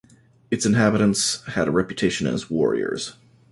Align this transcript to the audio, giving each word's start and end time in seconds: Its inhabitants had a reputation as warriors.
Its 0.49 0.65
inhabitants 0.65 1.43
had 1.49 1.67
a 1.67 1.71
reputation 1.71 2.25
as 2.25 2.49
warriors. 2.49 3.17